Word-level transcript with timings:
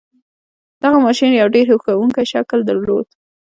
دغه 0.81 0.97
ماشين 1.05 1.31
يو 1.39 1.47
ډېر 1.55 1.65
هیښوونکی 1.71 2.23
شکل 2.33 2.59
درلود. 2.69 3.07